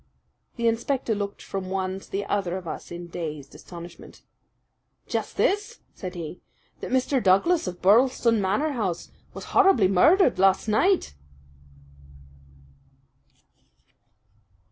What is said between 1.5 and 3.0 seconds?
one to the other of us